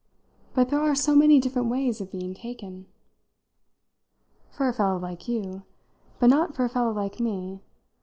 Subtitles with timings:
[0.55, 2.87] But there are so many different ways of being taken."
[4.49, 5.61] "For a fellow like you.
[6.17, 7.61] But not for a fellow like me.